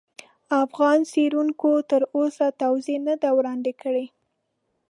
[0.63, 4.05] افغان څېړونکو تر اوسه توضیح نه دي وړاندې کړي.